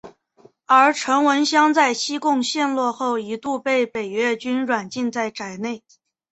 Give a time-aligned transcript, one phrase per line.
[0.65, 5.83] 而陈文香在西贡陷落后一度被北越军软禁在宅内。